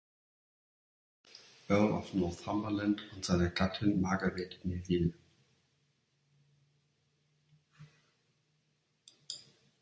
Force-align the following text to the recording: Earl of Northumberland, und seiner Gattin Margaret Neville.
Earl 1.69 1.93
of 1.93 2.11
Northumberland, 2.15 3.03
und 3.13 3.23
seiner 3.23 3.49
Gattin 3.49 4.01
Margaret 4.01 4.57
Neville. 4.63 5.13